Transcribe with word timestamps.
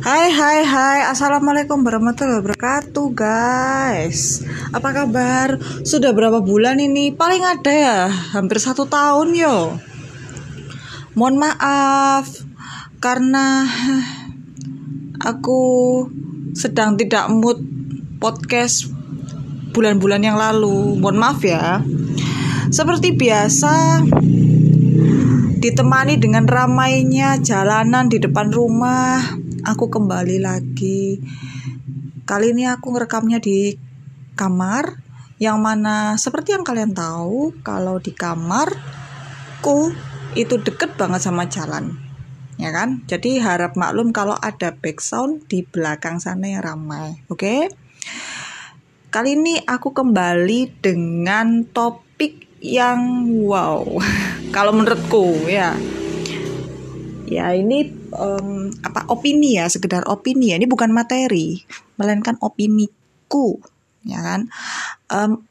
Hai 0.00 0.32
hai 0.32 0.64
hai. 0.64 1.12
Assalamualaikum 1.12 1.84
warahmatullahi 1.84 2.40
wabarakatuh 2.40 3.06
guys. 3.12 4.40
Apa 4.72 4.96
kabar? 4.96 5.60
Sudah 5.84 6.16
berapa 6.16 6.40
bulan 6.40 6.80
ini? 6.80 7.12
Paling 7.12 7.44
ada 7.44 7.68
ya 7.68 7.98
Hampir 8.08 8.56
satu 8.64 8.88
tahun 8.88 9.36
yo. 9.36 9.76
Mohon 11.12 11.36
maaf 11.44 12.32
Karena 12.96 13.68
Aku 15.20 15.60
Sedang 16.56 16.96
tidak 16.96 17.28
mood 17.28 17.60
Podcast 18.16 18.88
Bulan-bulan 19.76 20.24
yang 20.24 20.40
lalu. 20.40 20.96
Mohon 20.96 21.18
maaf 21.20 21.44
ya. 21.44 21.84
Seperti 22.72 23.12
biasa 23.20 24.00
ditemani 25.60 26.16
dengan 26.16 26.48
ramainya 26.48 27.36
jalanan 27.36 28.08
di 28.08 28.16
depan 28.16 28.48
rumah 28.48 29.39
aku 29.64 29.92
kembali 29.92 30.40
lagi. 30.40 31.20
Kali 32.24 32.54
ini 32.54 32.68
aku 32.68 32.94
ngerekamnya 32.94 33.42
di 33.42 33.74
kamar 34.38 35.02
yang 35.40 35.60
mana 35.60 36.20
seperti 36.20 36.52
yang 36.52 36.64
kalian 36.64 36.92
tahu 36.92 37.56
kalau 37.64 37.96
di 37.96 38.12
kamarku 38.12 39.92
itu 40.36 40.60
deket 40.60 40.94
banget 40.94 41.24
sama 41.24 41.48
jalan. 41.48 41.96
Ya 42.60 42.70
kan? 42.76 43.02
Jadi 43.08 43.40
harap 43.40 43.72
maklum 43.74 44.12
kalau 44.12 44.36
ada 44.36 44.76
background 44.76 45.48
di 45.48 45.64
belakang 45.64 46.20
sana 46.20 46.44
yang 46.44 46.60
ramai. 46.60 47.24
Oke? 47.32 47.40
Okay? 47.40 47.60
Kali 49.10 49.34
ini 49.34 49.58
aku 49.64 49.90
kembali 49.90 50.78
dengan 50.78 51.66
topik 51.66 52.62
yang 52.62 53.26
wow. 53.42 53.82
kalau 54.54 54.76
menurutku 54.76 55.48
ya. 55.48 55.74
Ya, 57.30 57.54
ini 57.54 57.99
um, 58.14 58.70
apa 58.82 59.06
opini 59.10 59.58
ya 59.58 59.66
sekedar 59.70 60.06
opini 60.06 60.54
ya. 60.54 60.56
Ini 60.58 60.66
bukan 60.66 60.90
materi 60.90 61.62
melainkan 61.96 62.36
opiniku 62.42 63.58
ya 64.04 64.20
kan? 64.22 64.50
Um, 65.10 65.46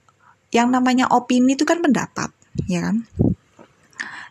yang 0.50 0.74
namanya 0.74 1.10
opini 1.14 1.54
itu 1.54 1.64
kan 1.64 1.80
pendapat 1.80 2.34
ya 2.66 2.90
kan? 2.90 3.06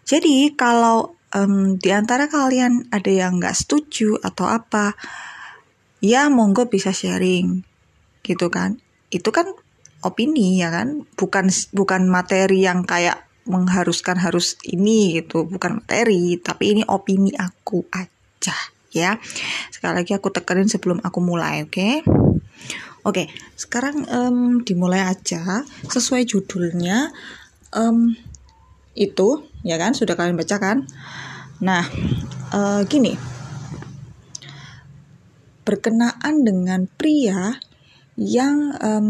Jadi 0.08 0.56
kalau 0.56 1.16
um, 1.36 1.77
di 1.77 1.92
antara 1.92 2.27
kalian 2.27 2.88
ada 2.88 3.12
yang 3.12 3.38
nggak 3.41 3.56
setuju 3.56 4.16
atau 4.25 4.48
apa 4.48 4.97
ya 6.00 6.33
monggo 6.33 6.69
bisa 6.69 6.92
sharing 6.92 7.64
gitu 8.25 8.48
kan? 8.48 8.81
Itu 9.08 9.33
kan 9.33 9.53
opini 10.05 10.60
ya 10.60 10.72
kan? 10.72 11.05
Bukan 11.16 11.53
bukan 11.72 12.08
materi 12.08 12.64
yang 12.64 12.84
kayak 12.84 13.25
mengharuskan 13.48 14.20
harus 14.20 14.60
ini 14.64 15.20
gitu. 15.20 15.48
Bukan 15.48 15.84
materi 15.84 16.36
tapi 16.41 16.77
ini 16.77 16.83
opini 16.88 17.33
aku 17.36 17.84
aja 17.92 18.17
aja 18.39 18.55
ya. 18.94 19.19
Sekali 19.75 19.98
lagi 19.98 20.14
aku 20.14 20.31
tekerin 20.31 20.70
sebelum 20.70 21.03
aku 21.03 21.19
mulai, 21.19 21.67
oke? 21.67 21.75
Okay? 21.75 21.94
Oke, 23.06 23.31
sekarang 23.56 24.05
um, 24.11 24.61
dimulai 24.62 25.00
aja 25.00 25.64
sesuai 25.89 26.28
judulnya 26.28 27.11
um, 27.72 28.12
itu, 28.94 29.48
ya 29.64 29.81
kan? 29.81 29.94
Sudah 29.97 30.14
kalian 30.19 30.36
baca 30.36 30.56
kan? 30.61 30.84
Nah, 31.64 31.86
uh, 32.53 32.83
gini, 32.84 33.16
berkenaan 35.64 36.44
dengan 36.44 36.84
pria 36.84 37.56
yang 38.19 38.75
um, 38.83 39.09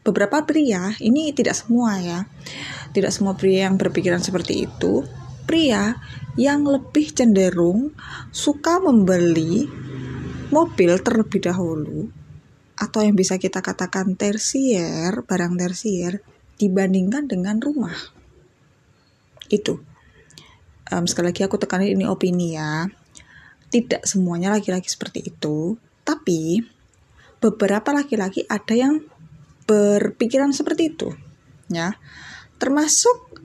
beberapa 0.00 0.42
pria 0.48 0.96
ini 1.04 1.30
tidak 1.36 1.54
semua 1.54 2.00
ya, 2.00 2.24
tidak 2.96 3.12
semua 3.12 3.36
pria 3.36 3.68
yang 3.68 3.76
berpikiran 3.76 4.24
seperti 4.24 4.64
itu. 4.64 5.04
Pria 5.46 5.96
yang 6.34 6.66
lebih 6.66 7.14
cenderung 7.14 7.94
suka 8.34 8.82
membeli 8.82 9.64
mobil 10.50 10.92
terlebih 11.00 11.46
dahulu 11.46 12.10
atau 12.76 13.00
yang 13.00 13.16
bisa 13.16 13.40
kita 13.40 13.64
katakan 13.64 14.14
tersier, 14.20 15.24
barang 15.24 15.56
tersier 15.56 16.20
dibandingkan 16.60 17.24
dengan 17.24 17.56
rumah. 17.56 17.96
Itu. 19.48 19.80
Um, 20.92 21.08
sekali 21.08 21.32
lagi 21.32 21.42
aku 21.42 21.56
tekanin 21.56 21.96
ini 21.96 22.04
opini 22.04 22.54
ya. 22.54 22.86
Tidak 23.72 24.06
semuanya 24.06 24.54
laki-laki 24.54 24.86
seperti 24.86 25.24
itu, 25.26 25.74
tapi 26.06 26.62
beberapa 27.42 27.90
laki-laki 27.90 28.46
ada 28.46 28.74
yang 28.76 29.02
berpikiran 29.66 30.54
seperti 30.54 30.94
itu, 30.94 31.10
ya. 31.66 31.98
Termasuk 32.62 33.42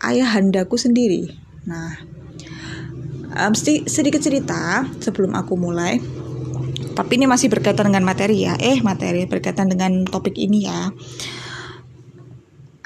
ayahandaku 0.00 0.80
sendiri. 0.80 1.47
Nah, 1.68 1.92
um, 3.36 3.52
sedikit 3.84 4.24
cerita 4.24 4.88
sebelum 5.04 5.36
aku 5.36 5.54
mulai. 5.60 6.00
Tapi 6.96 7.20
ini 7.20 7.28
masih 7.28 7.52
berkaitan 7.52 7.92
dengan 7.92 8.08
materi 8.08 8.48
ya. 8.48 8.56
Eh 8.56 8.80
materi 8.80 9.28
berkaitan 9.28 9.68
dengan 9.68 10.02
topik 10.08 10.34
ini 10.34 10.66
ya. 10.66 10.90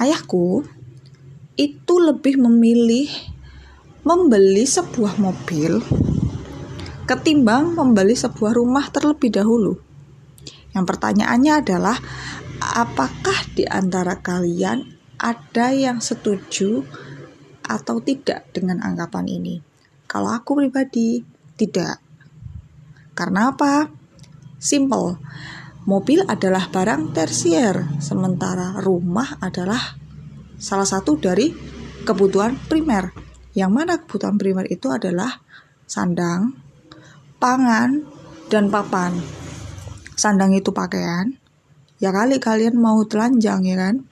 Ayahku 0.03 0.67
itu 1.55 1.95
lebih 2.03 2.43
memilih 2.43 3.07
membeli 4.03 4.67
sebuah 4.67 5.15
mobil 5.23 5.79
ketimbang 7.07 7.75
membeli 7.77 8.17
sebuah 8.17 8.57
rumah 8.57 8.89
terlebih 8.89 9.31
dahulu. 9.35 9.77
Yang 10.73 10.85
pertanyaannya 10.97 11.53
adalah 11.61 11.97
apakah 12.63 13.37
di 13.53 13.69
antara 13.69 14.17
kalian 14.23 14.87
ada 15.21 15.75
yang 15.75 16.01
setuju 16.01 16.87
atau 17.67 18.03
tidak 18.03 18.51
dengan 18.55 18.83
anggapan 18.83 19.27
ini 19.29 19.57
kalau 20.13 20.29
aku 20.29 20.61
pribadi 20.61 21.25
tidak. 21.57 21.97
Karena 23.17 23.49
apa? 23.49 23.89
Simple. 24.61 25.17
Mobil 25.89 26.21
adalah 26.29 26.69
barang 26.69 27.17
tersier, 27.17 27.89
sementara 27.97 28.77
rumah 28.77 29.41
adalah 29.41 29.97
salah 30.61 30.85
satu 30.85 31.17
dari 31.17 31.49
kebutuhan 32.05 32.61
primer. 32.69 33.09
Yang 33.57 33.73
mana 33.73 33.97
kebutuhan 34.05 34.37
primer 34.37 34.69
itu 34.69 34.93
adalah 34.93 35.41
sandang, 35.89 36.61
pangan, 37.41 38.05
dan 38.53 38.69
papan. 38.69 39.17
Sandang 40.13 40.53
itu 40.53 40.77
pakaian, 40.77 41.41
ya 42.05 42.13
kali 42.13 42.37
kalian 42.37 42.77
mau 42.77 43.01
telanjang 43.09 43.65
ya 43.65 43.81
kan? 43.81 44.05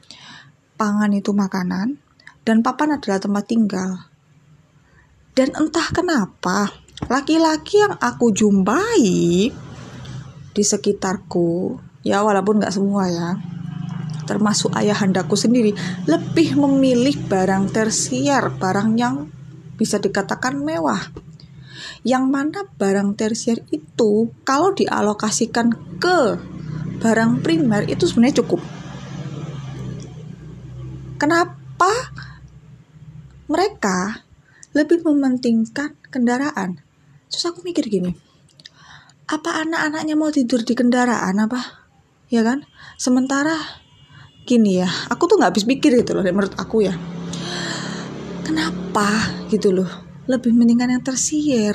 Pangan 0.81 1.13
itu 1.13 1.37
makanan, 1.37 2.01
dan 2.51 2.67
papan 2.67 2.99
adalah 2.99 3.23
tempat 3.23 3.47
tinggal. 3.47 4.11
Dan 5.39 5.55
entah 5.55 5.87
kenapa, 5.95 6.75
laki-laki 7.07 7.79
yang 7.79 7.95
aku 7.95 8.35
jumpai 8.35 9.07
di 10.51 10.63
sekitarku, 10.67 11.79
ya 12.03 12.27
walaupun 12.27 12.59
nggak 12.59 12.75
semua 12.75 13.07
ya, 13.07 13.39
termasuk 14.27 14.75
ayahandaku 14.75 15.39
sendiri, 15.39 15.79
lebih 16.11 16.59
memilih 16.59 17.23
barang 17.31 17.71
tersier, 17.71 18.51
barang 18.59 18.99
yang 18.99 19.31
bisa 19.79 20.03
dikatakan 20.03 20.59
mewah. 20.59 21.07
Yang 22.03 22.25
mana 22.27 22.67
barang 22.67 23.15
tersier 23.15 23.63
itu 23.71 24.27
kalau 24.43 24.75
dialokasikan 24.75 26.03
ke 26.03 26.35
barang 26.99 27.47
primer 27.47 27.87
itu 27.87 28.11
sebenarnya 28.11 28.43
cukup. 28.43 28.59
Kenapa 31.15 31.60
mereka 33.51 34.23
lebih 34.71 35.03
mementingkan 35.03 35.99
kendaraan. 36.07 36.79
Terus 37.27 37.51
aku 37.51 37.67
mikir 37.67 37.91
gini, 37.91 38.15
apa 39.27 39.67
anak-anaknya 39.67 40.15
mau 40.15 40.31
tidur 40.31 40.63
di 40.63 40.79
kendaraan 40.79 41.35
apa? 41.43 41.91
Ya 42.31 42.47
kan? 42.47 42.63
Sementara 42.95 43.59
gini 44.47 44.79
ya, 44.79 44.87
aku 45.11 45.27
tuh 45.27 45.43
nggak 45.43 45.51
habis 45.51 45.67
pikir 45.67 45.99
gitu 45.99 46.15
loh, 46.15 46.23
menurut 46.23 46.55
aku 46.55 46.87
ya. 46.87 46.95
Kenapa 48.47 49.35
gitu 49.51 49.75
loh? 49.75 49.91
Lebih 50.31 50.55
mendingan 50.55 50.95
yang 50.95 51.03
tersier. 51.03 51.75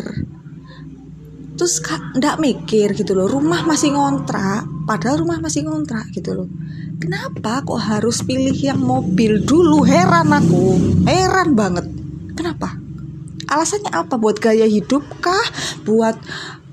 Terus 1.55 1.79
nggak 2.19 2.39
mikir 2.39 2.95
gitu 2.95 3.16
loh, 3.16 3.28
rumah 3.28 3.63
masih 3.63 3.95
ngontrak, 3.95 4.67
padahal 4.85 5.26
rumah 5.26 5.41
masih 5.41 5.66
ngontrak 5.66 6.14
gitu 6.14 6.34
loh. 6.34 6.49
Kenapa 7.02 7.66
kok 7.66 7.82
harus 7.82 8.23
pilih 8.23 8.55
yang 8.55 8.79
mobil 8.79 9.43
dulu? 9.43 9.84
Heran 9.84 10.32
aku, 10.32 10.79
heran 11.03 11.58
banget. 11.58 11.85
Kenapa? 12.37 12.85
alasannya 13.49 13.91
apa? 13.93 14.17
Buat 14.17 14.41
gaya 14.41 14.66
hidup 14.66 15.05
kah? 15.22 15.46
Buat 15.85 16.17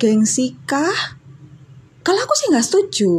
gengsi 0.00 0.56
kah? 0.64 1.20
Kalau 2.02 2.18
aku 2.18 2.34
sih 2.34 2.50
nggak 2.50 2.66
setuju. 2.66 3.12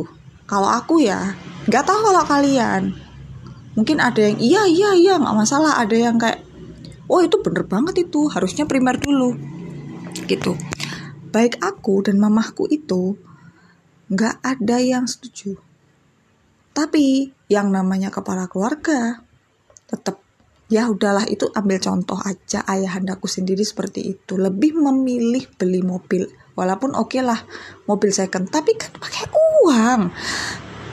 Kalau 0.44 0.68
aku 0.68 1.00
ya 1.00 1.38
nggak 1.70 1.86
tahu 1.88 2.00
kalau 2.04 2.24
kalian. 2.28 2.92
Mungkin 3.74 3.98
ada 3.98 4.22
yang 4.22 4.38
iya 4.38 4.64
iya 4.70 4.90
iya 4.94 5.14
nggak 5.18 5.38
masalah. 5.38 5.80
Ada 5.80 5.96
yang 5.96 6.16
kayak 6.20 6.44
oh 7.08 7.24
itu 7.24 7.40
bener 7.40 7.64
banget 7.66 8.04
itu. 8.04 8.28
Harusnya 8.28 8.68
primer 8.68 9.00
dulu. 9.00 9.38
Gitu. 10.28 10.60
Baik 11.34 11.58
aku 11.64 12.06
dan 12.06 12.22
mamahku 12.22 12.70
itu 12.70 13.18
nggak 14.14 14.46
ada 14.46 14.78
yang 14.78 15.10
setuju. 15.10 15.58
Tapi 16.74 17.30
yang 17.50 17.70
namanya 17.70 18.10
kepala 18.14 18.46
keluarga 18.50 19.22
tetap 19.90 20.22
ya 20.74 20.90
udahlah 20.90 21.30
itu 21.30 21.46
ambil 21.54 21.78
contoh 21.78 22.18
aja 22.18 22.66
ayahandaku 22.66 23.26
sendiri 23.30 23.62
seperti 23.62 24.18
itu. 24.18 24.38
Lebih 24.38 24.78
memilih 24.78 25.50
beli 25.58 25.82
mobil 25.82 26.26
walaupun 26.54 26.94
oke 26.94 27.14
okay 27.14 27.22
lah 27.26 27.42
mobil 27.90 28.14
second 28.14 28.50
tapi 28.50 28.78
kan 28.78 28.94
pakai 28.98 29.30
uang. 29.34 30.02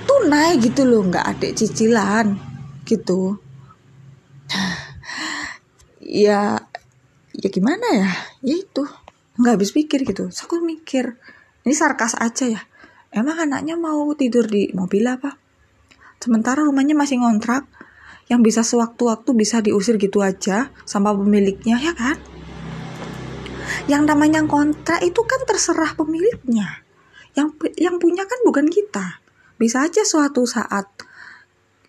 Tunai 0.08 0.56
gitu 0.60 0.84
loh 0.88 1.04
nggak 1.08 1.26
ada 1.36 1.48
cicilan 1.52 2.26
gitu. 2.88 3.36
Ya 6.10 6.58
ya 7.30 7.48
gimana 7.54 7.86
ya? 7.94 8.10
Ya 8.42 8.54
itu 8.58 8.82
nggak 9.38 9.54
habis 9.54 9.70
pikir 9.70 10.02
gitu. 10.02 10.26
So, 10.34 10.50
aku 10.50 10.58
mikir 10.58 11.14
ini 11.62 11.70
sarkas 11.70 12.18
aja 12.18 12.50
ya 12.50 12.60
emang 13.10 13.36
anaknya 13.50 13.74
mau 13.74 14.10
tidur 14.14 14.46
di 14.46 14.70
mobil 14.74 15.06
apa? 15.06 15.38
Sementara 16.20 16.62
rumahnya 16.62 16.92
masih 16.94 17.18
ngontrak. 17.18 17.64
Yang 18.30 18.40
bisa 18.46 18.62
sewaktu-waktu 18.62 19.30
bisa 19.34 19.58
diusir 19.58 19.98
gitu 19.98 20.22
aja 20.22 20.70
sama 20.86 21.10
pemiliknya 21.10 21.82
ya 21.82 21.90
kan? 21.90 22.14
Yang 23.90 24.02
namanya 24.06 24.46
kontrak 24.46 25.02
itu 25.02 25.18
kan 25.26 25.42
terserah 25.42 25.98
pemiliknya. 25.98 26.86
Yang 27.34 27.74
yang 27.74 27.98
punya 27.98 28.22
kan 28.30 28.38
bukan 28.46 28.70
kita. 28.70 29.18
Bisa 29.58 29.82
aja 29.82 30.06
suatu 30.06 30.46
saat 30.46 30.86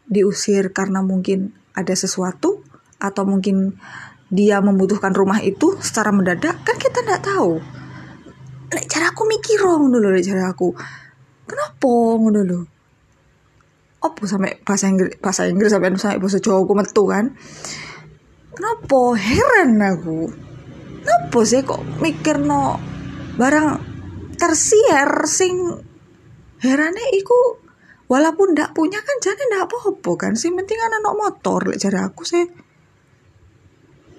diusir 0.09 0.73
karena 0.73 1.05
mungkin 1.05 1.53
ada 1.77 1.93
sesuatu 1.93 2.65
atau 2.97 3.23
mungkin 3.29 3.77
dia 4.33 4.63
membutuhkan 4.65 5.13
rumah 5.13 5.45
itu 5.45 5.77
secara 5.77 6.09
mendadak 6.09 6.57
kan 6.65 6.77
kita 6.81 7.05
nggak 7.05 7.21
tahu. 7.21 7.61
Cara 8.89 9.13
aku 9.13 9.29
mikir 9.29 9.61
dong 9.61 9.93
dulu 9.93 10.09
cara 10.23 10.49
aku 10.49 10.73
kenapa 11.45 11.91
ngono 12.17 12.41
lho? 12.43 12.61
Opo 14.01 14.25
sampai 14.25 14.57
bahasa 14.65 14.89
Inggris 14.89 15.13
bahasa 15.21 15.45
Inggris 15.45 15.69
sampai 15.69 15.93
sampai 15.93 16.17
bahasa 16.17 16.41
Jawa 16.41 16.65
aku 16.65 16.73
metu 16.73 17.03
kan? 17.05 17.37
Kenapa? 18.51 19.13
Heran 19.13 19.77
aku. 19.77 20.29
Kenapa 21.01 21.39
sih 21.45 21.61
kok 21.61 21.81
mikir 22.01 22.41
no 22.41 22.81
barang 23.37 23.67
tersier 24.37 25.25
sing 25.29 25.53
herane 26.61 27.05
iku 27.17 27.61
walaupun 28.09 28.57
ndak 28.57 28.73
punya 28.73 28.97
kan 29.01 29.17
jadi 29.21 29.41
ndak 29.53 29.69
apa-apa 29.69 30.11
kan? 30.17 30.33
Sih 30.33 30.49
penting 30.49 30.81
anak 30.81 31.13
motor 31.13 31.69
lek 31.69 31.77
cara 31.77 32.09
aku 32.09 32.25
sih. 32.25 32.45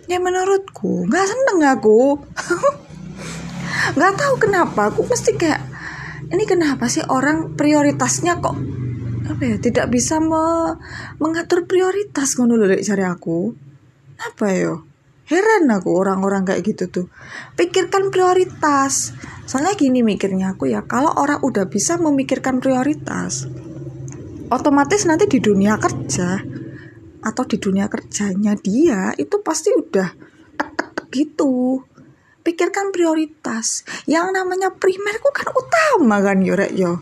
Ya 0.07 0.23
menurutku 0.23 1.11
nggak 1.11 1.27
seneng 1.27 1.59
aku. 1.67 2.19
Nggak 3.97 4.15
tahu 4.15 4.35
kenapa 4.39 4.95
aku 4.95 5.03
mesti 5.11 5.35
kayak 5.35 5.72
ini 6.33 6.45
kenapa 6.49 6.89
sih 6.89 7.05
orang 7.05 7.55
prioritasnya 7.55 8.41
kok 8.41 8.57
apa 9.23 9.43
ya 9.47 9.57
tidak 9.63 9.87
bisa 9.93 10.19
me 10.19 10.75
mengatur 11.23 11.69
prioritas 11.69 12.35
ngono 12.35 12.59
lho 12.59 12.75
cari 12.83 13.05
aku? 13.07 13.55
Apa 14.19 14.47
ya? 14.51 14.75
Heran 15.31 15.71
aku 15.71 15.95
orang-orang 15.95 16.43
kayak 16.43 16.67
gitu 16.67 16.85
tuh. 16.91 17.07
Pikirkan 17.55 18.11
prioritas. 18.11 19.15
Soalnya 19.47 19.79
gini 19.79 20.03
mikirnya 20.03 20.59
aku 20.59 20.69
ya 20.73 20.83
kalau 20.83 21.15
orang 21.15 21.39
udah 21.41 21.71
bisa 21.71 21.97
memikirkan 22.03 22.59
prioritas 22.59 23.47
otomatis 24.53 25.09
nanti 25.09 25.25
di 25.25 25.41
dunia 25.41 25.81
kerja 25.81 26.37
atau 27.25 27.45
di 27.49 27.57
dunia 27.57 27.89
kerjanya 27.89 28.53
dia 28.61 29.17
itu 29.17 29.41
pasti 29.41 29.73
udah 29.73 30.09
gitu 31.13 31.81
pikirkan 32.43 32.91
prioritas. 32.91 33.87
Yang 34.05 34.35
namanya 34.35 34.75
primer 34.75 35.17
ku 35.23 35.31
kan 35.31 35.49
utama 35.55 36.21
kan 36.21 36.43
yo 36.43 36.55
rek 36.59 36.75
yo. 36.75 37.01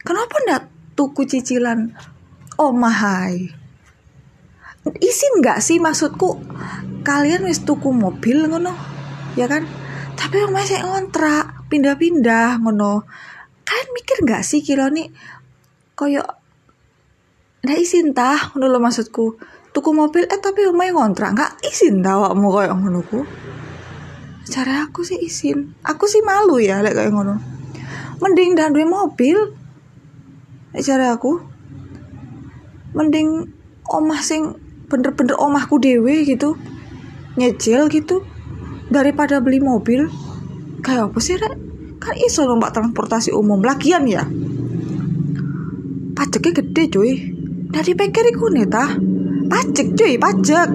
Kenapa 0.00 0.34
ndak 0.46 0.62
tuku 0.94 1.26
cicilan? 1.26 1.92
Oh 2.56 2.70
mahai. 2.70 3.50
Isin 5.02 5.42
nggak 5.42 5.58
sih 5.58 5.82
maksudku? 5.82 6.38
Kalian 7.02 7.44
wis 7.44 7.66
tuku 7.66 7.90
mobil 7.90 8.46
ngono 8.46 8.72
ya 9.34 9.50
kan? 9.50 9.66
Tapi 10.14 10.46
yang 10.46 10.54
masih 10.54 10.80
ngontrak 10.86 11.66
pindah-pindah 11.68 12.62
ngono. 12.62 13.02
Kalian 13.66 13.88
mikir 13.96 14.16
nggak 14.22 14.44
sih 14.46 14.62
kilo 14.62 14.86
nih 14.92 15.10
koyo 15.98 16.22
nggak 17.64 17.78
izin 17.80 18.12
tah 18.12 18.54
ngono 18.54 18.70
lo 18.70 18.78
maksudku? 18.78 19.40
Tuku 19.74 19.90
mobil 19.90 20.28
eh 20.30 20.38
tapi 20.38 20.68
rumahnya 20.68 20.94
ngontrak 20.94 21.30
nggak 21.34 21.52
izin 21.66 22.04
tah 22.04 22.20
awakmu 22.20 22.46
koyo 22.52 22.76
ngono 22.76 23.00
ku 23.02 23.24
cara 24.48 24.84
aku 24.84 25.04
sih 25.04 25.18
izin. 25.20 25.72
Aku 25.84 26.04
sih 26.04 26.20
malu 26.20 26.60
ya 26.60 26.84
lek 26.84 26.96
kayak 26.96 27.12
ngono. 27.12 27.40
Mending 28.20 28.56
dan 28.56 28.76
dua 28.76 28.84
mobil. 28.84 29.36
Cara 30.74 31.14
aku 31.14 31.40
mending 32.94 33.50
omah 33.88 34.20
sing 34.22 34.54
bener-bener 34.86 35.34
omahku 35.34 35.82
dewe 35.82 36.22
gitu 36.22 36.54
nyecil 37.34 37.90
gitu 37.90 38.22
daripada 38.92 39.40
beli 39.40 39.58
mobil. 39.58 40.06
Kayak 40.84 41.10
apa 41.10 41.18
sih 41.22 41.36
rek? 41.40 41.54
Kan 41.98 42.14
iso 42.20 42.44
numpak 42.44 42.76
transportasi 42.76 43.32
umum. 43.32 43.64
Lagian 43.64 44.04
ya 44.04 44.28
pajaknya 46.14 46.52
gede 46.62 46.84
cuy. 46.92 47.12
Dari 47.74 47.92
pikir 47.96 48.24
iku 48.30 48.54
nih 48.54 48.70
tah 48.70 48.94
pajak 49.50 49.98
cuy 49.98 50.14
pajak 50.14 50.68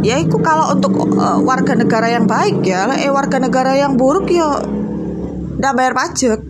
ya 0.00 0.16
itu 0.16 0.36
kalau 0.40 0.72
untuk 0.72 0.96
uh, 0.96 1.40
warga 1.44 1.76
negara 1.76 2.08
yang 2.08 2.24
baik 2.24 2.64
ya 2.64 2.88
eh 2.96 3.12
warga 3.12 3.36
negara 3.36 3.76
yang 3.76 4.00
buruk 4.00 4.32
ya 4.32 4.64
nggak 5.60 5.74
bayar 5.76 5.92
pajak. 5.92 6.40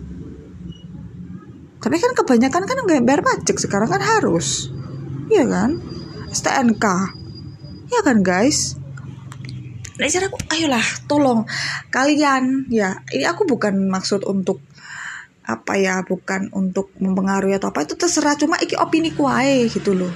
Tapi 1.81 1.95
kan 1.97 2.11
kebanyakan 2.13 2.63
kan 2.63 2.77
nggak 2.87 3.03
bayar 3.03 3.21
pajak 3.25 3.57
sekarang 3.59 3.91
kan 3.91 3.99
harus. 3.99 4.71
Iya 5.27 5.43
kan? 5.47 5.83
STNK 6.31 6.85
ya 7.91 7.99
kan 8.07 8.23
guys? 8.23 8.79
Nah, 9.99 10.09
aku, 10.09 10.39
ayolah, 10.49 10.87
tolong 11.05 11.45
kalian 11.93 12.65
ya. 12.73 13.05
Ini 13.11 13.27
aku 13.29 13.45
bukan 13.45 13.85
maksud 13.85 14.25
untuk 14.25 14.63
apa 15.45 15.75
ya 15.77 16.01
bukan 16.01 16.49
untuk 16.55 16.95
mempengaruhi 16.97 17.59
atau 17.59 17.69
apa 17.69 17.85
itu 17.85 17.93
terserah. 17.99 18.33
Cuma 18.39 18.57
iki 18.57 18.73
opini 18.79 19.13
kuai 19.13 19.69
gitu 19.69 19.93
loh. 19.93 20.09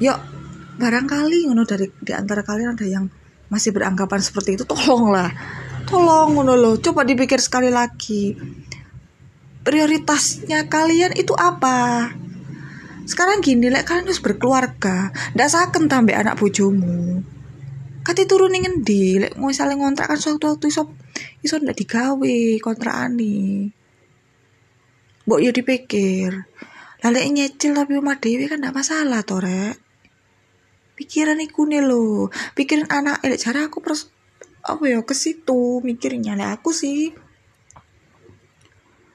Yuk 0.00 0.32
barangkali 0.76 1.48
ngono 1.48 1.62
dari 1.68 1.88
di 1.88 2.12
antara 2.12 2.40
kalian 2.40 2.76
ada 2.76 2.86
yang 2.86 3.04
masih 3.52 3.72
beranggapan 3.76 4.20
seperti 4.24 4.56
itu 4.56 4.64
tolonglah. 4.64 5.28
Tolong 5.84 6.38
ngono 6.38 6.54
loh 6.56 6.74
coba 6.80 7.04
dipikir 7.04 7.36
sekali 7.42 7.68
lagi. 7.68 8.32
Prioritasnya 9.62 10.66
kalian 10.66 11.14
itu 11.14 11.36
apa? 11.36 12.10
Sekarang 13.04 13.42
gini 13.42 13.68
lek 13.68 13.84
kalian 13.84 14.08
harus 14.08 14.22
berkeluarga 14.22 15.10
ndak 15.36 15.50
saken 15.50 15.90
tambah 15.90 16.14
anak 16.14 16.38
bojomu. 16.38 17.20
Kati 18.02 18.26
turun 18.26 18.54
ngendi? 18.54 19.22
Lek 19.22 19.32
misalnya 19.38 19.78
ngontrak 19.78 20.10
kan 20.10 20.18
suatu 20.18 20.54
waktu 20.54 20.70
iso 20.70 20.90
iso 21.44 21.58
ndak 21.58 21.78
digawe 21.78 22.36
kontrakane 22.62 23.70
Mbok 25.22 25.38
yo 25.38 25.50
dipikir. 25.54 26.50
Lalu 27.02 27.18
nyecil 27.34 27.74
tapi 27.74 27.98
rumah 27.98 28.18
dewi 28.18 28.46
kan 28.46 28.62
gak 28.62 28.74
masalah 28.74 29.22
toh 29.26 29.42
rek. 29.42 29.81
Pikiran 31.02 31.42
iku 31.42 31.66
nih 31.66 31.82
lo, 31.82 32.30
pikirin 32.54 32.86
anak 32.86 33.26
elek 33.26 33.42
cara 33.42 33.66
aku 33.66 33.82
pros 33.82 34.06
apa 34.62 34.86
ya 34.86 35.02
ke 35.02 35.18
situ 35.18 35.82
mikirnya 35.82 36.38
lah 36.38 36.54
aku 36.54 36.70
sih. 36.70 37.10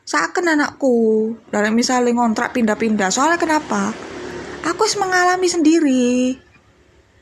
Saken 0.03 0.51
anakku, 0.51 1.31
dari 1.47 1.71
misalnya 1.71 2.11
ngontrak 2.11 2.51
pindah-pindah. 2.51 3.07
Soalnya 3.07 3.39
kenapa? 3.39 3.95
Aku 4.67 4.83
harus 4.83 4.99
mengalami 4.99 5.47
sendiri. 5.47 6.35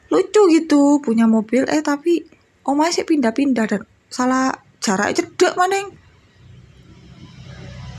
Lucu 0.10 0.42
gitu 0.50 0.98
punya 0.98 1.30
mobil 1.30 1.70
eh 1.70 1.86
tapi 1.86 2.26
omah 2.66 2.90
sih 2.90 3.06
pindah-pindah 3.06 3.66
dan 3.70 3.82
salah 4.10 4.50
jarak 4.82 5.14
cedek 5.14 5.54
maneng 5.54 5.94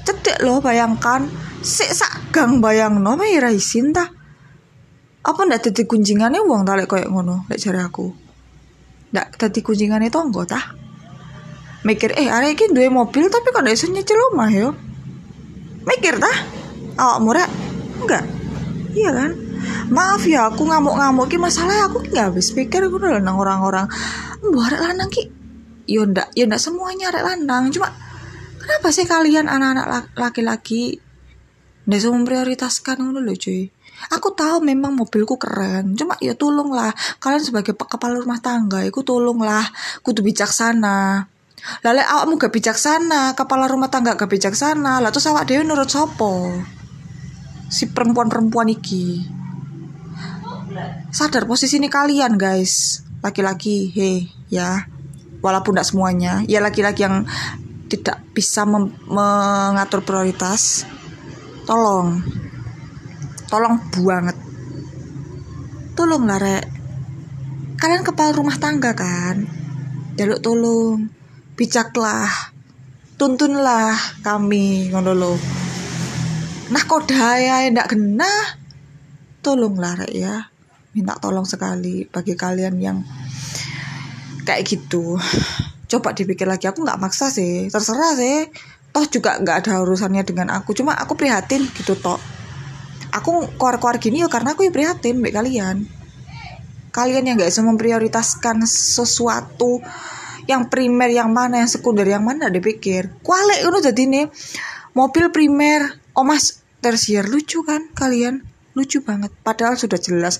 cedek 0.02 0.42
loh 0.42 0.58
bayangkan 0.62 1.30
sik 1.62 1.90
sak 1.90 2.30
gang 2.34 2.62
bayang 2.62 3.02
no 3.02 3.18
mai 3.18 3.38
raisin 3.42 3.90
ta 3.90 4.15
apa 5.26 5.40
ndak 5.42 5.66
dadi 5.66 5.82
kunjingane 5.90 6.38
wong 6.38 6.62
ta 6.62 6.78
lek 6.78 6.86
ngono 6.86 7.50
lek 7.50 7.58
jare 7.58 7.82
aku? 7.82 8.06
Ndak 9.10 9.34
dadi 9.42 9.58
kunjingane 9.58 10.06
tonggo 10.06 10.46
ta? 10.46 10.62
Mikir 11.82 12.14
eh 12.14 12.30
arek 12.30 12.54
iki 12.54 12.66
duwe 12.70 12.86
mobil 12.86 13.26
tapi 13.26 13.50
kok 13.50 13.62
ndak 13.66 13.74
iso 13.74 13.90
nyicil 13.90 14.18
omah 14.30 14.50
yo? 14.54 14.70
Mikir 15.82 16.22
ta? 16.22 16.30
Awak 16.94 17.18
murah 17.22 17.48
enggak. 18.02 18.24
Iya 18.94 19.10
kan? 19.10 19.30
Maaf 19.90 20.22
ya 20.30 20.46
aku 20.46 20.62
ngamuk-ngamuk 20.62 21.26
ki 21.26 21.42
masalah 21.42 21.90
aku 21.90 22.06
nggak 22.06 22.30
habis 22.30 22.54
pikir 22.54 22.86
aku 22.86 23.02
udah 23.02 23.18
nang 23.18 23.38
orang-orang. 23.38 23.90
Arek 24.46 24.78
lanang 24.78 25.10
ki. 25.10 25.26
Yo 25.90 26.06
ndak 26.06 26.30
yo 26.38 26.46
ndak 26.46 26.62
semuanya 26.62 27.10
arek 27.10 27.26
lanang 27.26 27.74
cuma 27.74 27.90
Kenapa 28.56 28.90
sih 28.90 29.06
kalian 29.06 29.46
anak-anak 29.46 30.10
laki-laki 30.18 30.98
Nggak 31.86 32.02
-laki, 32.02 32.10
memprioritaskan 32.10 33.14
dulu 33.14 33.30
cuy 33.38 33.70
Aku 34.12 34.32
tahu 34.36 34.62
memang 34.62 34.94
mobilku 34.94 35.40
keren. 35.40 35.96
Cuma 35.96 36.14
ya 36.20 36.36
tolonglah 36.36 36.92
Kalian 37.18 37.42
sebagai 37.42 37.74
kepala 37.74 38.20
rumah 38.20 38.38
tangga 38.38 38.84
Aku 38.84 39.02
tolonglah 39.02 39.64
Kudu 40.04 40.20
bijaksana. 40.22 41.26
Lalu 41.82 42.02
awakmu 42.04 42.38
gak 42.38 42.54
bijaksana 42.54 43.34
Kepala 43.34 43.66
rumah 43.66 43.90
tangga 43.90 44.14
gak 44.14 44.30
bijaksana 44.30 45.02
Lalu 45.02 45.12
terus 45.16 45.28
awak 45.32 45.48
dewi 45.48 45.64
nurut 45.64 45.90
sopo 45.90 46.52
Si 47.66 47.90
perempuan-perempuan 47.90 48.70
iki. 48.70 49.26
Sadar 51.10 51.50
posisi 51.50 51.82
ini 51.82 51.90
kalian 51.90 52.38
guys. 52.38 53.02
Laki-laki 53.24 53.90
Hei 53.90 54.30
ya. 54.46 54.86
Walaupun 55.42 55.74
tidak 55.74 55.88
semuanya. 55.90 56.46
Ya 56.46 56.62
laki-laki 56.62 57.02
yang 57.02 57.26
tidak 57.90 58.22
bisa 58.30 58.62
mengatur 58.66 60.06
prioritas. 60.06 60.86
Tolong 61.66 62.22
tolong 63.46 63.78
banget 63.92 64.36
tolong 65.96 66.28
lah 66.28 66.36
rek. 66.36 66.64
Kalian 67.80 68.04
kepala 68.04 68.36
rumah 68.36 68.60
tangga 68.60 68.92
kan? 68.92 69.48
Jaluk 70.20 70.44
tolong 70.44 71.08
bijaklah. 71.56 72.52
Tuntunlah 73.16 73.96
kami 74.20 74.92
ngono 74.92 75.16
lo 75.16 75.34
nah 76.66 76.82
kok 76.82 77.06
daya 77.06 77.62
ndak 77.70 77.96
kena 77.96 78.28
tolonglah 79.40 80.04
rek 80.04 80.12
ya. 80.12 80.52
Minta 80.92 81.16
tolong 81.16 81.48
sekali 81.48 82.04
bagi 82.04 82.36
kalian 82.36 82.76
yang 82.76 83.00
kayak 84.44 84.68
gitu. 84.68 85.16
Coba 85.88 86.12
dipikir 86.12 86.44
lagi. 86.44 86.68
Aku 86.68 86.84
nggak 86.84 87.00
maksa 87.00 87.32
sih. 87.32 87.72
Terserah 87.72 88.12
sih. 88.20 88.52
Toh 88.92 89.04
juga 89.08 89.40
nggak 89.40 89.64
ada 89.64 89.80
urusannya 89.80 90.26
dengan 90.28 90.52
aku. 90.52 90.76
Cuma 90.76 90.92
aku 90.92 91.16
prihatin 91.16 91.64
gitu 91.72 91.96
toh 91.96 92.20
aku 93.16 93.56
keluar-keluar 93.56 93.96
gini 93.96 94.20
ya 94.20 94.28
karena 94.28 94.52
aku 94.52 94.68
ya 94.68 94.72
prihatin 94.72 95.24
baik 95.24 95.34
kalian. 95.34 95.88
Kalian 96.92 97.24
yang 97.28 97.34
nggak 97.36 97.50
bisa 97.52 97.64
memprioritaskan 97.64 98.64
sesuatu 98.68 99.80
yang 100.46 100.68
primer 100.68 101.10
yang 101.10 101.32
mana 101.32 101.64
yang 101.64 101.70
sekunder 101.70 102.06
yang 102.06 102.22
mana 102.22 102.46
dipikir 102.46 103.10
kualek 103.26 103.66
itu 103.66 103.90
jadi 103.90 104.02
nih 104.06 104.26
mobil 104.94 105.34
primer 105.34 105.98
oh 106.14 106.22
mas 106.22 106.62
tersier 106.78 107.26
lucu 107.26 107.66
kan 107.66 107.88
kalian? 107.96 108.44
Lucu 108.76 109.00
banget. 109.00 109.32
Padahal 109.40 109.80
sudah 109.80 109.96
jelas 109.96 110.36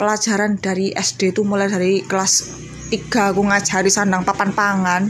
pelajaran 0.00 0.56
dari 0.56 0.88
SD 0.90 1.36
itu 1.36 1.44
mulai 1.44 1.68
dari 1.68 2.00
kelas 2.00 2.48
3 2.88 3.36
aku 3.36 3.44
ngajari 3.44 3.92
sandang 3.92 4.24
papan 4.24 4.50
pangan. 4.56 5.02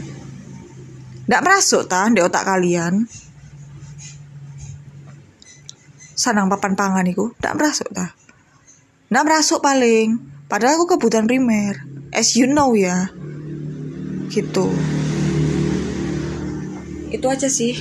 Ndak 1.25 1.41
merasuk 1.45 1.87
ta 1.87 2.11
di 2.11 2.19
otak 2.19 2.43
kalian 2.43 3.07
sanang 6.19 6.51
papan 6.51 6.75
pangan 6.75 7.07
itu 7.07 7.31
tidak 7.39 7.55
merasuk 7.55 7.87
dah 7.95 8.11
tidak 9.09 9.25
merasuk 9.25 9.65
paling. 9.65 10.21
Padahal 10.45 10.77
aku 10.77 10.93
kebutuhan 10.93 11.25
primer. 11.25 11.81
As 12.13 12.37
you 12.37 12.45
know 12.45 12.77
ya. 12.77 13.09
Gitu. 14.29 14.69
Itu 17.09 17.25
aja 17.25 17.49
sih. 17.49 17.73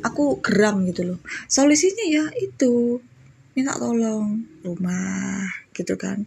Aku 0.00 0.40
geram 0.40 0.88
gitu 0.88 1.04
loh. 1.04 1.18
Solusinya 1.44 2.08
ya 2.08 2.24
itu. 2.40 3.04
Minta 3.52 3.76
tolong. 3.76 4.48
Rumah 4.64 5.68
gitu 5.76 6.00
kan. 6.00 6.24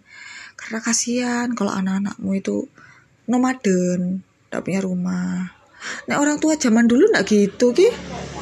Karena 0.54 0.78
kasihan 0.78 1.50
kalau 1.58 1.74
anak-anakmu 1.74 2.30
itu 2.38 2.70
nomaden 3.26 4.22
tidak 4.22 4.62
punya 4.62 4.82
rumah. 4.86 5.58
Nah 6.06 6.22
orang 6.22 6.38
tua 6.38 6.54
zaman 6.54 6.86
dulu 6.86 7.10
nggak 7.10 7.26
gitu 7.26 7.74
ki. 7.74 7.90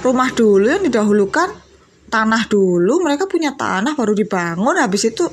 Rumah 0.04 0.36
dulu 0.36 0.68
yang 0.68 0.84
didahulukan 0.84 1.67
tanah 2.08 2.48
dulu 2.48 3.04
mereka 3.04 3.28
punya 3.28 3.56
tanah 3.56 3.94
baru 3.94 4.16
dibangun 4.16 4.80
habis 4.80 5.12
itu 5.12 5.28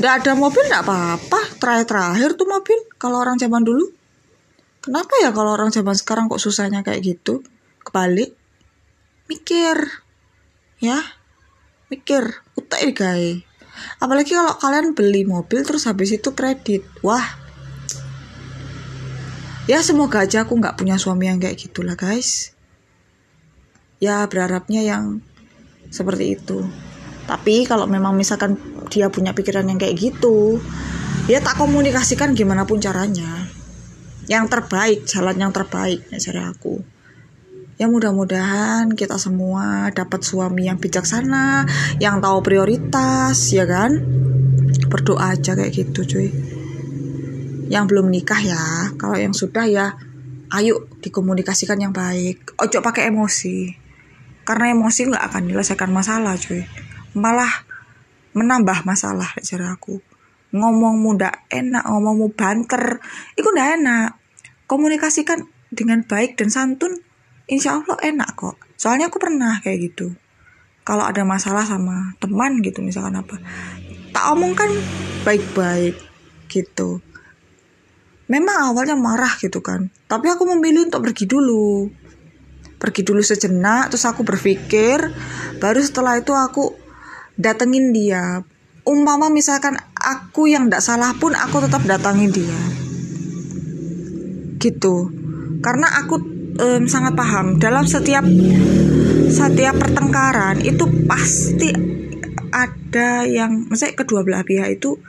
ndak 0.00 0.24
ada 0.24 0.32
mobil 0.34 0.64
ndak 0.66 0.82
apa-apa. 0.84 1.40
Terakhir 1.60 1.86
terakhir 1.86 2.30
tuh 2.34 2.48
mobil 2.48 2.78
kalau 2.96 3.20
orang 3.20 3.36
zaman 3.36 3.62
dulu. 3.62 3.86
Kenapa 4.84 5.16
ya 5.20 5.32
kalau 5.32 5.56
orang 5.56 5.72
zaman 5.72 5.96
sekarang 5.96 6.28
kok 6.28 6.40
susahnya 6.40 6.84
kayak 6.84 7.00
gitu? 7.04 7.40
Kebalik 7.84 8.36
mikir 9.24 10.04
ya 10.84 11.00
mikir 11.88 12.44
utak 12.60 12.84
guys 12.92 13.40
apalagi 13.98 14.36
kalau 14.36 14.54
kalian 14.60 14.92
beli 14.92 15.26
mobil 15.26 15.64
terus 15.66 15.88
habis 15.88 16.14
itu 16.14 16.30
kredit. 16.32 16.86
Wah. 17.02 17.24
Ya 19.64 19.80
semoga 19.80 20.28
aja 20.28 20.44
aku 20.44 20.60
nggak 20.60 20.76
punya 20.76 21.00
suami 21.00 21.26
yang 21.32 21.40
kayak 21.40 21.56
gitulah 21.56 21.96
guys. 21.96 22.52
Ya 23.98 24.20
berharapnya 24.28 24.84
yang 24.84 25.24
seperti 25.94 26.34
itu. 26.34 26.66
Tapi 27.30 27.62
kalau 27.70 27.86
memang 27.86 28.18
misalkan 28.18 28.58
dia 28.90 29.06
punya 29.08 29.30
pikiran 29.30 29.64
yang 29.70 29.78
kayak 29.78 29.96
gitu 29.96 30.58
ya 31.30 31.40
tak 31.40 31.56
komunikasikan 31.56 32.34
gimana 32.34 32.66
pun 32.66 32.82
caranya. 32.82 33.46
Yang 34.26 34.44
terbaik 34.50 34.98
jalan 35.06 35.36
yang 35.38 35.52
terbaik 35.54 36.02
cari 36.10 36.42
aku. 36.42 36.82
Ya 37.74 37.90
mudah-mudahan 37.90 38.94
kita 38.94 39.18
semua 39.18 39.90
dapat 39.90 40.22
suami 40.22 40.70
yang 40.70 40.78
bijaksana 40.78 41.66
yang 42.02 42.18
tahu 42.18 42.42
prioritas 42.42 43.36
ya 43.54 43.66
kan? 43.66 43.98
Berdoa 44.90 45.34
aja 45.36 45.54
kayak 45.54 45.72
gitu 45.74 46.06
cuy. 46.06 46.28
Yang 47.70 47.84
belum 47.88 48.06
nikah 48.10 48.40
ya 48.40 48.64
kalau 48.98 49.16
yang 49.16 49.32
sudah 49.32 49.64
ya 49.66 49.96
ayo 50.54 50.86
dikomunikasikan 51.02 51.80
yang 51.80 51.92
baik. 51.92 52.56
Ojo 52.60 52.78
pakai 52.80 53.10
emosi 53.10 53.83
karena 54.44 54.76
emosi 54.76 55.10
nggak 55.10 55.24
akan 55.32 55.42
menyelesaikan 55.48 55.90
masalah 55.90 56.36
cuy. 56.36 56.62
Malah 57.16 57.64
menambah 58.36 58.84
masalah 58.84 59.32
cara 59.40 59.72
aku. 59.72 60.04
Ngomong 60.54 61.00
muda 61.00 61.32
enak 61.50 61.82
ngomongmu 61.88 62.36
banter 62.36 63.00
itu 63.34 63.48
udah 63.48 63.66
enak. 63.80 64.08
Komunikasikan 64.68 65.44
dengan 65.72 66.04
baik 66.06 66.38
dan 66.38 66.52
santun 66.52 67.00
insya 67.50 67.80
Allah 67.80 67.96
enak 68.04 68.36
kok. 68.36 68.56
Soalnya 68.76 69.08
aku 69.08 69.18
pernah 69.18 69.58
kayak 69.64 69.92
gitu. 69.92 70.14
Kalau 70.84 71.08
ada 71.08 71.24
masalah 71.24 71.64
sama 71.64 72.12
teman 72.20 72.60
gitu 72.60 72.84
misalkan 72.84 73.16
apa 73.16 73.40
tak 74.12 74.30
omongkan 74.36 74.68
baik-baik 75.24 75.96
gitu. 76.52 77.00
Memang 78.28 78.72
awalnya 78.72 78.96
marah 78.96 79.32
gitu 79.40 79.64
kan 79.64 79.88
tapi 80.14 80.30
aku 80.30 80.46
memilih 80.46 80.86
untuk 80.86 81.02
pergi 81.02 81.26
dulu 81.26 81.90
pergi 82.84 83.00
dulu 83.00 83.24
sejenak 83.24 83.88
terus 83.88 84.04
aku 84.04 84.20
berpikir 84.28 85.00
baru 85.56 85.80
setelah 85.80 86.20
itu 86.20 86.36
aku 86.36 86.76
datengin 87.40 87.96
dia. 87.96 88.44
Umpama 88.84 89.32
misalkan 89.32 89.80
aku 89.96 90.52
yang 90.52 90.68
tidak 90.68 90.84
salah 90.84 91.16
pun 91.16 91.32
aku 91.32 91.64
tetap 91.64 91.80
datangin 91.88 92.28
dia. 92.28 92.60
Gitu. 94.60 95.08
Karena 95.64 95.88
aku 96.04 96.20
um, 96.60 96.84
sangat 96.84 97.16
paham 97.16 97.56
dalam 97.56 97.88
setiap 97.88 98.28
setiap 99.32 99.80
pertengkaran 99.80 100.60
itu 100.60 100.84
pasti 101.08 101.72
ada 102.52 103.24
yang 103.24 103.66
maksudnya 103.66 103.96
kedua 103.96 104.20
belah 104.20 104.44
pihak 104.44 104.78
itu 104.78 105.00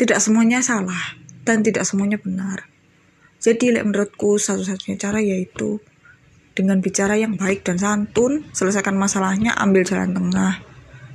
tidak 0.00 0.18
semuanya 0.18 0.64
salah 0.64 1.20
dan 1.44 1.60
tidak 1.60 1.84
semuanya 1.84 2.16
benar. 2.16 2.66
Jadi 3.42 3.74
menurutku 3.82 4.38
satu-satunya 4.38 4.96
cara 4.96 5.18
yaitu 5.20 5.82
dengan 6.52 6.84
bicara 6.84 7.16
yang 7.16 7.36
baik 7.40 7.64
dan 7.64 7.80
santun 7.80 8.44
selesaikan 8.52 8.96
masalahnya 8.96 9.56
ambil 9.56 9.84
jalan 9.84 10.12
tengah. 10.12 10.60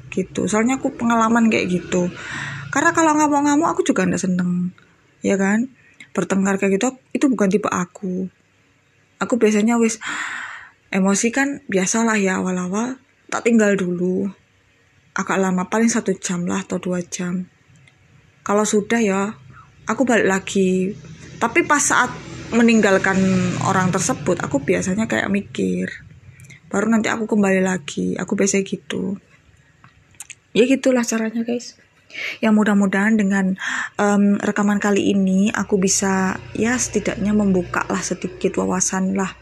Gitu. 0.09 0.49
Soalnya 0.49 0.81
aku 0.81 0.97
pengalaman 0.97 1.49
kayak 1.53 1.69
gitu. 1.69 2.09
Karena 2.73 2.91
kalau 2.93 3.13
ngamuk-ngamuk 3.17 3.69
aku 3.69 3.81
juga 3.85 4.05
nggak 4.05 4.21
seneng. 4.21 4.73
Ya 5.21 5.37
kan? 5.37 5.69
Bertengkar 6.13 6.57
kayak 6.57 6.81
gitu 6.81 6.97
itu 7.13 7.25
bukan 7.29 7.47
tipe 7.49 7.69
aku. 7.69 8.29
Aku 9.21 9.33
biasanya 9.37 9.77
wis 9.77 10.01
emosi 10.89 11.29
kan 11.33 11.61
biasalah 11.69 12.17
ya 12.17 12.41
awal-awal 12.41 12.97
tak 13.29 13.45
tinggal 13.45 13.77
dulu. 13.77 14.29
Agak 15.17 15.41
lama 15.41 15.65
paling 15.65 15.89
satu 15.89 16.13
jam 16.17 16.45
lah 16.45 16.61
atau 16.61 16.77
dua 16.77 17.01
jam. 17.01 17.49
Kalau 18.45 18.65
sudah 18.65 19.01
ya 19.01 19.33
aku 19.85 20.01
balik 20.05 20.29
lagi. 20.29 20.93
Tapi 21.37 21.61
pas 21.65 21.81
saat 21.81 22.09
meninggalkan 22.55 23.19
orang 23.67 23.91
tersebut 23.91 24.39
aku 24.39 24.63
biasanya 24.63 25.09
kayak 25.09 25.27
mikir 25.27 26.07
baru 26.67 26.91
nanti 26.91 27.07
aku 27.07 27.27
kembali 27.27 27.63
lagi. 27.63 28.15
Aku 28.19 28.35
biasa 28.35 28.63
gitu. 28.63 29.15
Ya 30.51 30.67
gitulah 30.67 31.03
caranya 31.03 31.43
guys. 31.43 31.79
Yang 32.39 32.53
mudah-mudahan 32.63 33.19
dengan 33.19 33.59
um, 33.99 34.39
rekaman 34.39 34.79
kali 34.79 35.11
ini 35.11 35.51
aku 35.51 35.75
bisa 35.75 36.39
ya 36.55 36.79
setidaknya 36.79 37.35
membuka 37.35 37.83
lah 37.91 37.99
sedikit 37.99 38.55
wawasan 38.63 39.11
lah 39.11 39.35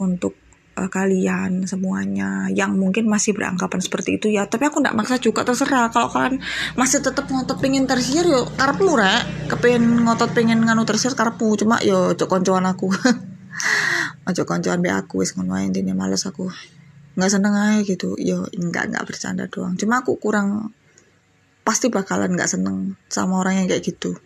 untuk 0.00 0.39
uh, 0.76 0.90
kalian 0.90 1.66
semuanya 1.66 2.46
yang 2.52 2.76
mungkin 2.78 3.10
masih 3.10 3.34
beranggapan 3.34 3.80
seperti 3.82 4.20
itu 4.20 4.26
ya. 4.30 4.46
Tapi 4.46 4.68
aku 4.70 4.78
tidak 4.82 4.94
maksa 4.94 5.16
juga 5.18 5.42
terserah. 5.42 5.90
Kalau 5.90 6.12
kalian 6.12 6.38
masih 6.78 7.02
tetap 7.02 7.26
ngotot 7.26 7.58
pengen 7.58 7.88
tersier 7.88 8.26
yo 8.26 8.46
karepmu 8.54 8.92
rek. 8.94 9.50
Kepengen 9.50 10.06
ngotot 10.06 10.30
pengen 10.36 10.62
nganu 10.62 10.86
tersier 10.86 11.16
karepmu. 11.16 11.56
Cuma 11.58 11.82
yo 11.82 12.14
cok 12.14 12.28
koncoan 12.28 12.68
aku. 12.68 12.92
Ojo 14.28 14.42
koncoan 14.46 14.80
be 14.84 14.92
aku 14.92 15.24
wis 15.24 15.34
ngono 15.34 15.58
ae. 15.58 15.66
Intine 15.66 15.96
males 15.96 16.22
aku. 16.28 16.48
Nggak 17.18 17.30
seneng 17.30 17.54
aja 17.56 17.80
gitu. 17.82 18.14
Yo 18.20 18.46
enggak 18.54 18.92
enggak 18.92 19.04
bercanda 19.08 19.44
doang. 19.50 19.74
Cuma 19.74 20.04
aku 20.04 20.16
kurang 20.20 20.70
pasti 21.60 21.92
bakalan 21.92 22.34
nggak 22.34 22.50
seneng 22.50 22.96
sama 23.10 23.42
orang 23.42 23.62
yang 23.62 23.66
kayak 23.66 23.84
gitu. 23.84 24.16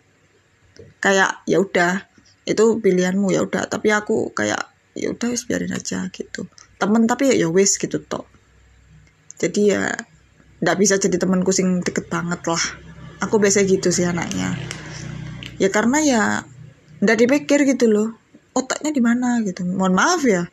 Kayak 1.01 1.45
ya 1.49 1.61
udah 1.61 2.05
itu 2.45 2.77
pilihanmu 2.79 3.33
ya 3.33 3.41
udah. 3.41 3.65
Tapi 3.65 3.89
aku 3.89 4.31
kayak 4.31 4.74
ya 4.95 5.11
udah 5.11 5.27
wis 5.29 5.43
biarin 5.45 5.75
aja 5.75 6.07
gitu. 6.09 6.47
Temen 6.79 7.05
tapi 7.05 7.29
ya, 7.29 7.45
ya 7.45 7.47
wis 7.51 7.75
gitu 7.77 8.01
toh 8.01 8.25
jadi 9.35 9.61
ya 9.67 9.83
nggak 10.63 10.77
bisa 10.79 10.95
jadi 10.95 11.19
temenku 11.19 11.51
sing 11.51 11.83
deket 11.83 12.07
banget 12.07 12.39
lah. 12.47 12.63
Aku 13.23 13.39
biasa 13.39 13.67
gitu 13.67 13.91
sih 13.91 14.07
anaknya. 14.07 14.55
Ya 15.59 15.67
karena 15.71 15.99
ya 16.03 16.21
nggak 17.03 17.17
dipikir 17.19 17.67
gitu 17.67 17.91
loh. 17.91 18.15
Otaknya 18.55 18.95
di 18.95 19.03
mana 19.03 19.43
gitu. 19.43 19.67
Mohon 19.67 19.93
maaf 19.95 20.21
ya. 20.23 20.43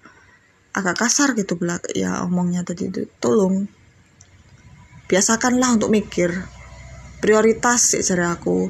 Agak 0.74 1.06
kasar 1.06 1.38
gitu 1.38 1.54
belak 1.54 1.94
ya 1.94 2.26
omongnya 2.26 2.66
tadi 2.66 2.90
itu. 2.90 3.06
Tolong. 3.22 3.70
Biasakanlah 5.06 5.78
untuk 5.78 5.94
mikir. 5.94 6.34
Prioritas 7.22 7.94
sih 7.94 8.02
cari 8.02 8.26
aku 8.26 8.66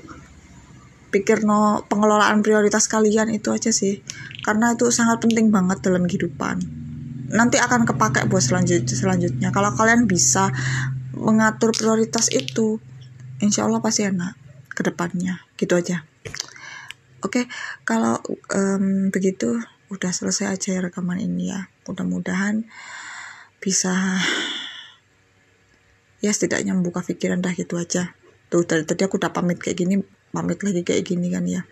pikir 1.12 1.44
no 1.44 1.84
pengelolaan 1.86 2.40
prioritas 2.40 2.88
kalian 2.88 3.28
itu 3.28 3.52
aja 3.52 3.68
sih. 3.68 4.00
Karena 4.40 4.72
itu 4.72 4.88
sangat 4.88 5.20
penting 5.20 5.52
banget 5.52 5.84
dalam 5.84 6.08
kehidupan. 6.08 6.64
Nanti 7.30 7.60
akan 7.60 7.84
kepakai 7.84 8.26
buat 8.26 8.40
selanjut 8.40 8.88
selanjutnya. 8.88 9.52
Kalau 9.52 9.76
kalian 9.76 10.08
bisa 10.08 10.48
mengatur 11.12 11.76
prioritas 11.76 12.32
itu 12.32 12.80
insya 13.44 13.68
Allah 13.68 13.84
pasti 13.84 14.08
enak 14.08 14.34
ke 14.72 14.82
depannya. 14.82 15.44
Gitu 15.60 15.76
aja. 15.76 16.02
Oke 17.22 17.46
kalau 17.86 18.18
um, 18.50 19.12
begitu 19.12 19.60
udah 19.92 20.10
selesai 20.10 20.48
aja 20.48 20.68
ya 20.74 20.80
rekaman 20.80 21.20
ini 21.20 21.52
ya. 21.52 21.68
Mudah-mudahan 21.84 22.64
bisa 23.60 24.18
ya 26.24 26.30
setidaknya 26.32 26.72
membuka 26.72 27.04
pikiran 27.04 27.44
dah 27.44 27.52
gitu 27.52 27.76
aja. 27.76 28.16
Tuh 28.48 28.64
tadi, 28.66 28.82
tadi 28.88 29.04
aku 29.04 29.20
udah 29.20 29.30
pamit 29.30 29.60
kayak 29.60 29.76
gini 29.76 30.00
pamit 30.32 30.58
lagi 30.64 30.82
kayak 30.82 31.04
gini 31.06 31.28
kan 31.28 31.44
ya. 31.44 31.62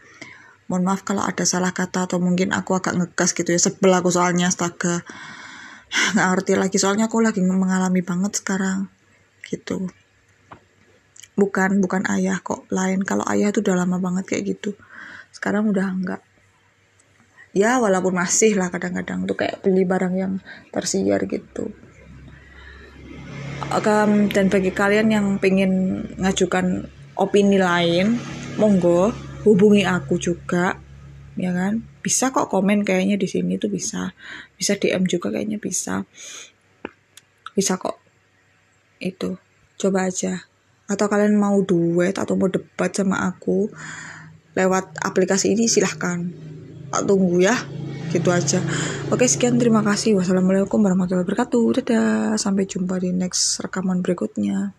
Mohon 0.70 0.82
maaf 0.86 1.02
kalau 1.02 1.26
ada 1.26 1.42
salah 1.42 1.74
kata 1.74 2.06
atau 2.06 2.22
mungkin 2.22 2.54
aku 2.54 2.78
agak 2.78 2.94
ngegas 2.94 3.34
gitu 3.34 3.50
ya 3.50 3.58
sebel 3.58 3.90
aku 3.96 4.12
soalnya 4.12 4.52
astaga. 4.52 5.02
Nggak 6.14 6.28
ngerti 6.36 6.52
lagi 6.54 6.76
soalnya 6.78 7.10
aku 7.10 7.18
lagi 7.24 7.42
mengalami 7.42 8.04
banget 8.04 8.38
sekarang 8.38 8.86
gitu. 9.48 9.90
Bukan 11.34 11.80
bukan 11.82 12.06
ayah 12.12 12.38
kok 12.38 12.68
lain. 12.70 13.02
Kalau 13.02 13.26
ayah 13.26 13.50
tuh 13.50 13.66
udah 13.66 13.82
lama 13.82 13.98
banget 13.98 14.36
kayak 14.36 14.44
gitu 14.56 14.76
sekarang 15.30 15.70
udah 15.70 15.86
enggak 15.86 16.22
ya 17.50 17.82
walaupun 17.82 18.14
masih 18.14 18.54
lah 18.54 18.70
kadang-kadang 18.70 19.26
tuh 19.26 19.34
kayak 19.34 19.62
beli 19.62 19.82
barang 19.82 20.14
yang 20.14 20.32
tersiar 20.70 21.26
gitu. 21.26 21.70
Dan 24.34 24.50
bagi 24.50 24.74
kalian 24.74 25.08
yang 25.14 25.26
pengen 25.38 26.02
ngajukan 26.18 26.90
opini 27.14 27.58
lain 27.58 28.18
monggo 28.60 29.08
hubungi 29.48 29.88
aku 29.88 30.20
juga 30.20 30.76
ya 31.40 31.50
kan? 31.56 31.80
Bisa 32.04 32.28
kok 32.28 32.52
komen 32.52 32.84
kayaknya 32.84 33.16
di 33.16 33.24
sini 33.24 33.56
tuh 33.56 33.72
bisa. 33.72 34.12
Bisa 34.60 34.76
DM 34.76 35.08
juga 35.08 35.32
kayaknya 35.32 35.56
bisa. 35.56 36.04
Bisa 37.56 37.80
kok. 37.80 37.96
Itu 39.00 39.40
coba 39.80 40.12
aja. 40.12 40.44
Atau 40.84 41.08
kalian 41.08 41.40
mau 41.40 41.56
duet 41.64 42.20
atau 42.20 42.36
mau 42.36 42.52
debat 42.52 42.92
sama 42.92 43.24
aku 43.24 43.72
lewat 44.52 45.00
aplikasi 45.00 45.56
ini 45.56 45.64
silahkan. 45.64 46.28
Tunggu 46.92 47.40
ya 47.40 47.56
gitu 48.12 48.28
aja. 48.34 48.60
Oke 49.08 49.24
sekian 49.24 49.56
terima 49.56 49.80
kasih. 49.80 50.18
Wassalamualaikum 50.18 50.82
warahmatullahi 50.82 51.24
wabarakatuh. 51.24 51.64
Dadah 51.80 52.36
sampai 52.36 52.68
jumpa 52.68 52.98
di 53.00 53.14
next 53.14 53.62
rekaman 53.62 54.02
berikutnya 54.04 54.74